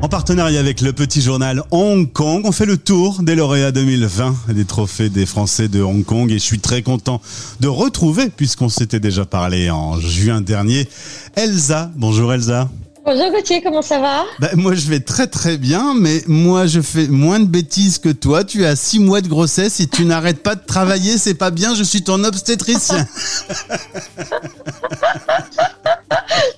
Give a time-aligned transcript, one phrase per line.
[0.00, 4.36] En partenariat avec le petit journal Hong Kong, on fait le tour des lauréats 2020
[4.50, 7.20] des trophées des Français de Hong Kong et je suis très content
[7.58, 10.88] de retrouver, puisqu'on s'était déjà parlé en juin dernier,
[11.34, 11.90] Elsa.
[11.96, 12.68] Bonjour Elsa.
[13.04, 14.24] Bonjour Gauthier, comment ça va?
[14.38, 18.10] Bah, Moi je vais très très bien, mais moi je fais moins de bêtises que
[18.10, 18.44] toi.
[18.44, 21.74] Tu as six mois de grossesse et tu n'arrêtes pas de travailler, c'est pas bien,
[21.74, 23.06] je suis ton obstétricien.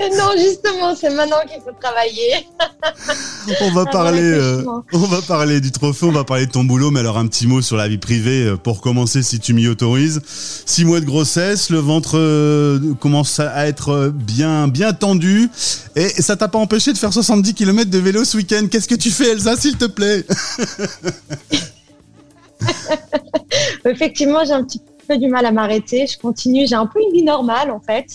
[0.00, 2.46] non, justement, c'est maintenant qu'il faut travailler.
[3.60, 6.90] on va parler, euh, on va parler du trophée, on va parler de ton boulot,
[6.90, 9.68] mais alors un petit mot sur la vie privée euh, pour commencer, si tu m'y
[9.68, 10.20] autorises.
[10.26, 15.50] Six mois de grossesse, le ventre euh, commence à être bien, bien tendu,
[15.96, 18.66] et ça t'a pas empêché de faire 70 km de vélo ce week-end.
[18.70, 20.24] Qu'est-ce que tu fais, Elsa, s'il te plaît?
[23.84, 26.06] Effectivement, j'ai un petit peu du mal à m'arrêter.
[26.06, 28.06] Je continue, j'ai un peu une vie normale en fait.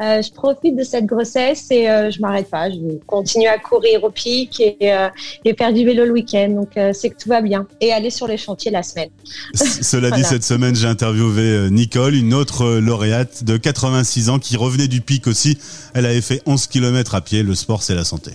[0.00, 2.70] Euh, je profite de cette grossesse et euh, je m'arrête pas.
[2.70, 2.76] Je
[3.06, 5.08] continue à courir au pic et, euh,
[5.44, 6.50] et faire du vélo le week-end.
[6.50, 7.66] Donc c'est que tout va bien.
[7.80, 9.10] Et aller sur les chantiers la semaine.
[9.54, 14.88] Cela dit, cette semaine, j'ai interviewé Nicole, une autre lauréate de 86 ans qui revenait
[14.88, 15.58] du pic aussi.
[15.94, 17.42] Elle avait fait 11 km à pied.
[17.42, 18.32] Le sport, c'est la santé.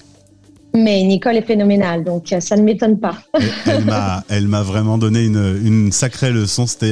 [0.75, 3.17] Mais Nicole est phénoménale, donc euh, ça ne m'étonne pas.
[4.30, 6.67] elle m'a, vraiment donné une, sacrée leçon.
[6.67, 6.92] C'était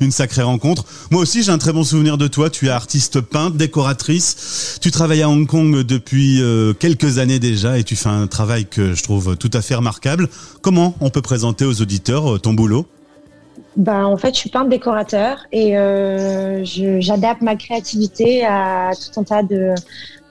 [0.00, 0.84] une sacrée rencontre.
[1.10, 2.48] Moi aussi, j'ai un très bon souvenir de toi.
[2.48, 4.78] Tu es artiste peintre, décoratrice.
[4.80, 8.64] Tu travailles à Hong Kong depuis euh, quelques années déjà et tu fais un travail
[8.64, 10.28] que je trouve tout à fait remarquable.
[10.62, 12.86] Comment on peut présenter aux auditeurs euh, ton boulot?
[13.76, 15.74] Ben, en fait, je suis peintre décorateur et
[16.64, 19.74] j'adapte ma créativité à tout un tas de,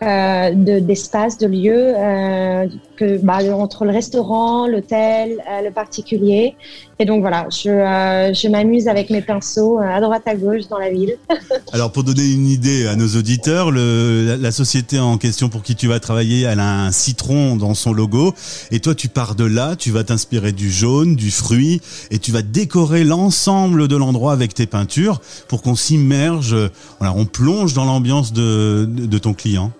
[0.03, 2.67] euh, d'espace, de, lieux, euh,
[2.97, 6.55] que, bah, entre le restaurant, l'hôtel, euh, le particulier.
[6.99, 10.77] Et donc voilà, je, euh, je m'amuse avec mes pinceaux à droite à gauche dans
[10.77, 11.17] la ville.
[11.73, 15.75] Alors pour donner une idée à nos auditeurs, le, la, société en question pour qui
[15.75, 18.33] tu vas travailler, elle a un citron dans son logo.
[18.71, 21.81] Et toi, tu pars de là, tu vas t'inspirer du jaune, du fruit,
[22.11, 26.55] et tu vas décorer l'ensemble de l'endroit avec tes peintures pour qu'on s'immerge,
[26.99, 29.71] on plonge dans l'ambiance de, de, de ton client.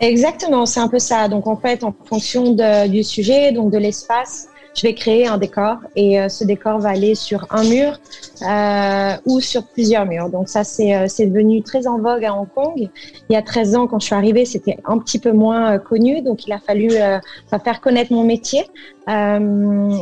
[0.00, 1.28] Exactement, c'est un peu ça.
[1.28, 5.38] Donc en fait, en fonction de, du sujet, donc de l'espace, je vais créer un
[5.38, 7.98] décor et euh, ce décor va aller sur un mur
[8.42, 10.28] euh, ou sur plusieurs murs.
[10.28, 12.74] Donc ça, c'est euh, devenu très en vogue à Hong Kong.
[12.76, 15.78] Il y a 13 ans, quand je suis arrivée, c'était un petit peu moins euh,
[15.78, 18.64] connu, donc il a fallu faire connaître mon métier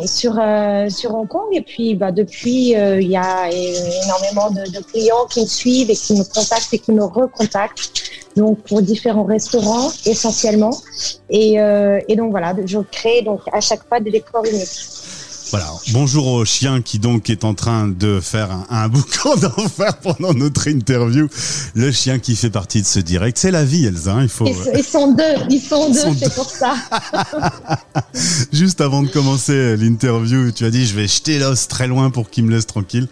[0.07, 0.41] sur
[0.89, 1.49] sur Hong Kong.
[1.53, 5.95] Et puis, bah, depuis, il y a énormément de, de clients qui me suivent et
[5.95, 10.77] qui me contactent et qui me recontactent donc pour différents restaurants essentiellement.
[11.31, 15.04] Et, euh, et donc voilà, je crée donc à chaque fois des décors uniques.
[15.51, 15.73] Voilà.
[15.93, 20.33] Bonjour au chien qui donc est en train de faire un, un boucan d'enfer pendant
[20.35, 21.29] notre interview.
[21.75, 24.15] Le chien qui fait partie de ce direct, c'est la vie, Elsa.
[24.15, 24.47] Hein, il faut.
[24.47, 25.23] Ils, sont deux.
[25.51, 26.15] Ils sont deux.
[26.19, 26.75] C'est pour ça.
[28.53, 32.31] Juste avant de commencer l'interview, tu as dit je vais jeter l'os très loin pour
[32.31, 33.09] qu'il me laisse tranquille.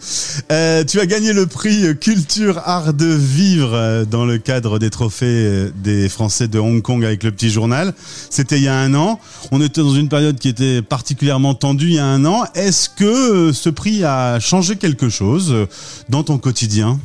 [0.51, 4.91] Euh, tu as gagné le prix Culture Art de Vivre euh, dans le cadre des
[4.91, 7.95] trophées euh, des Français de Hong Kong avec le Petit Journal.
[8.31, 9.21] C'était il y a un an.
[9.51, 12.22] On était dans une période qui était particulièrement tendue il y a un
[12.55, 13.05] Est-ce que
[13.49, 15.67] euh, ce prix a changé quelque chose euh,
[16.09, 17.01] dans ton quotidien?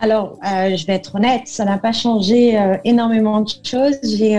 [0.00, 3.96] Alors, euh, je vais être honnête, ça n'a pas changé énormément de choses.
[4.02, 4.36] J'ai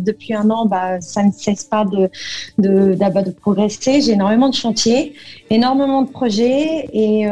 [0.00, 2.10] depuis un an, bah, ça ne cesse pas de
[2.58, 4.00] de, progresser.
[4.00, 5.14] J'ai énormément de chantiers,
[5.50, 7.28] énormément de projets, et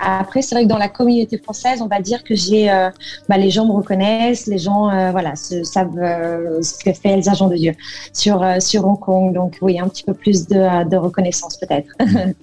[0.00, 2.90] après, c'est vrai que dans la communauté française, on va dire que j'ai, euh,
[3.28, 7.34] bah, les gens me reconnaissent, les gens, euh, voilà, savent euh, ce que fait Elsa
[7.34, 7.74] Jean de Dieu
[8.12, 9.34] sur sur Hong Kong.
[9.34, 11.88] Donc oui, un petit peu plus de, de reconnaissance peut-être.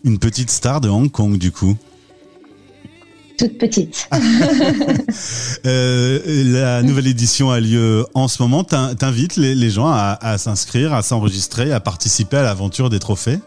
[0.03, 1.75] Une petite star de Hong Kong du coup.
[3.37, 4.07] Toute petite.
[5.63, 8.63] la nouvelle édition a lieu en ce moment.
[8.63, 13.39] T'invites les, les gens à, à s'inscrire, à s'enregistrer, à participer à l'aventure des trophées?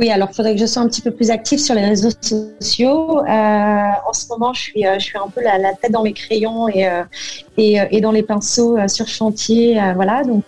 [0.00, 2.08] Oui, alors il faudrait que je sois un petit peu plus active sur les réseaux
[2.22, 3.18] sociaux.
[3.18, 6.14] Euh, en ce moment, je suis, euh, je suis un peu la, tête dans mes
[6.14, 7.04] crayons et, euh,
[7.58, 9.78] et, dans les pinceaux sur chantier.
[9.94, 10.44] voilà, donc,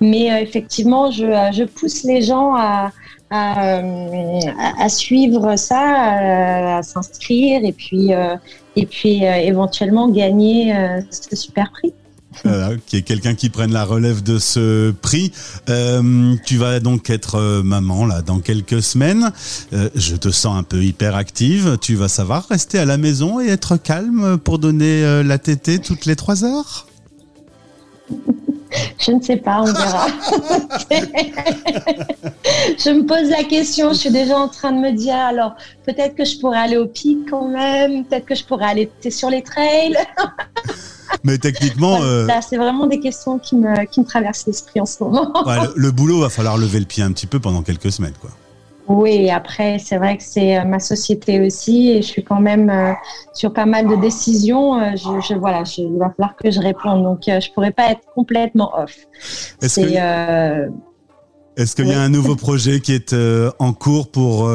[0.00, 2.90] mais effectivement, je, je, pousse les gens à,
[3.30, 8.10] à, suivre ça, à, s'inscrire et puis,
[8.76, 10.74] et puis éventuellement gagner
[11.10, 11.94] ce super prix.
[12.44, 15.32] Voilà, qui est quelqu'un qui prenne la relève de ce prix.
[15.68, 19.32] Euh, tu vas donc être euh, maman là dans quelques semaines.
[19.72, 21.76] Euh, je te sens un peu hyperactive.
[21.80, 26.06] Tu vas savoir rester à la maison et être calme pour donner la tétée toutes
[26.06, 26.86] les trois heures?
[28.98, 30.06] Je ne sais pas, on verra.
[32.78, 35.54] je me pose la question, je suis déjà en train de me dire, alors
[35.86, 39.30] peut-être que je pourrais aller au pic quand même, peut-être que je pourrais aller sur
[39.30, 39.96] les trails.
[41.24, 45.02] Mais techniquement, euh, c'est vraiment des questions qui me, qui me traversent l'esprit en ce
[45.02, 45.32] moment.
[45.44, 48.30] le, le, boulot va falloir lever le pied un petit peu pendant quelques semaines, quoi.
[48.92, 52.68] Oui, après, c'est vrai que c'est euh, ma société aussi et je suis quand même
[52.68, 52.92] euh,
[53.32, 54.80] sur pas mal de décisions.
[54.80, 57.04] Euh, je, je, voilà, je, il va falloir que je réponde.
[57.04, 58.96] Donc, je pourrais pas être complètement off.
[59.62, 59.98] Est-ce qu'il est y
[61.94, 63.14] a un nouveau projet qui est
[63.60, 64.50] en cours pour,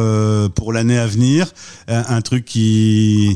[0.54, 1.54] pour l'année à venir?
[1.88, 3.34] Un truc qui,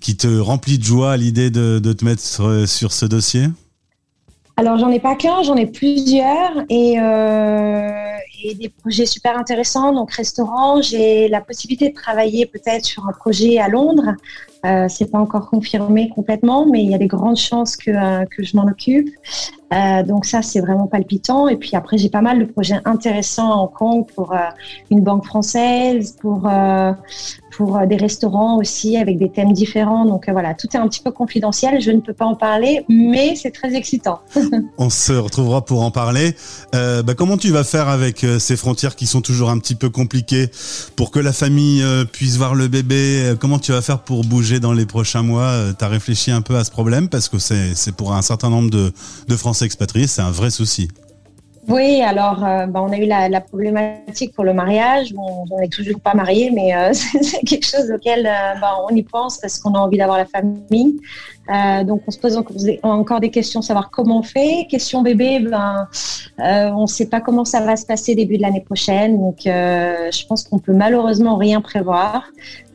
[0.00, 3.46] qui te remplit de joie à l'idée de, de te mettre sur ce dossier?
[4.56, 6.98] Alors j'en ai pas qu'un, j'en ai plusieurs et,
[8.54, 9.92] des projets super intéressants.
[9.92, 14.14] Donc restaurant, j'ai la possibilité de travailler peut-être sur un projet à Londres.
[14.64, 18.24] Euh, c'est pas encore confirmé complètement, mais il y a des grandes chances que, euh,
[18.26, 19.08] que je m'en occupe.
[19.72, 21.48] Euh, donc ça, c'est vraiment palpitant.
[21.48, 24.38] Et puis après, j'ai pas mal de projets intéressants à Hong Kong pour euh,
[24.90, 26.92] une banque française, pour euh,
[27.56, 30.06] pour des restaurants aussi avec des thèmes différents.
[30.06, 31.80] Donc voilà, tout est un petit peu confidentiel.
[31.80, 34.20] Je ne peux pas en parler, mais c'est très excitant.
[34.78, 36.34] On se retrouvera pour en parler.
[36.72, 40.48] Bah, comment tu vas faire avec ces frontières qui sont toujours un petit peu compliquées
[40.96, 43.34] pour que la famille puisse voir le bébé?
[43.38, 45.54] Comment tu vas faire pour bouger dans les prochains mois?
[45.78, 47.10] Tu as réfléchi un peu à ce problème?
[47.10, 48.92] Parce que c'est pour un certain nombre de,
[49.28, 49.61] de Français
[50.06, 50.88] c'est un vrai souci.
[51.68, 55.14] Oui, alors euh, bah, on a eu la, problématique pour le mariage.
[55.16, 59.02] on n'est toujours pas marié, mais euh, c'est quelque chose auquel euh, bah, on y
[59.02, 60.96] pense parce qu'on a envie d'avoir la famille.
[61.48, 62.42] Donc on se pose
[62.82, 64.66] encore des questions, savoir comment on fait.
[64.70, 65.88] Question bébé, ben,
[66.38, 69.18] on ne sait pas comment ça va se passer début de l'année prochaine.
[69.18, 72.24] Donc je pense qu'on peut malheureusement rien prévoir.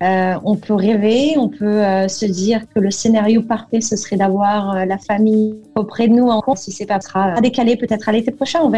[0.02, 4.98] on peut rêver, on peut se dire que le scénario parfait, ce serait d'avoir la
[4.98, 6.28] famille auprès de nous.
[6.28, 8.60] Encore, si c'est pas, sera décalé peut-être à l'été prochain.
[8.64, 8.72] On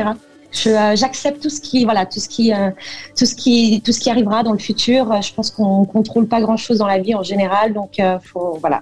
[0.68, 2.72] euh, j'accepte tout ce qui, voilà, tout ce qui, euh,
[3.18, 5.12] tout ce qui, tout ce qui arrivera dans le futur.
[5.12, 8.58] Euh, je pense qu'on contrôle pas grand chose dans la vie en général, donc faut,
[8.60, 8.82] voilà,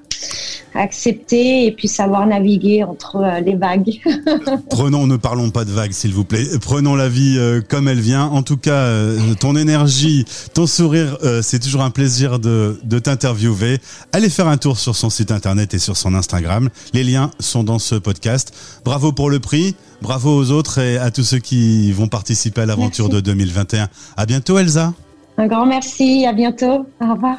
[0.73, 3.99] accepter et puis savoir naviguer entre les vagues.
[4.69, 6.45] Prenons, ne parlons pas de vagues, s'il vous plaît.
[6.61, 8.25] Prenons la vie comme elle vient.
[8.25, 8.91] En tout cas,
[9.39, 13.79] ton énergie, ton sourire, c'est toujours un plaisir de, de t'interviewer.
[14.11, 16.69] Allez faire un tour sur son site internet et sur son Instagram.
[16.93, 18.53] Les liens sont dans ce podcast.
[18.85, 19.75] Bravo pour le prix.
[20.01, 23.87] Bravo aux autres et à tous ceux qui vont participer à l'aventure de 2021.
[24.15, 24.93] À bientôt, Elsa.
[25.37, 26.25] Un grand merci.
[26.25, 26.85] À bientôt.
[27.01, 27.37] Au revoir.